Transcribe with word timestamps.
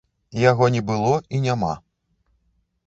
Яго 0.43 0.69
не 0.77 0.81
было 0.89 1.13
і 1.37 1.43
няма! 1.45 1.73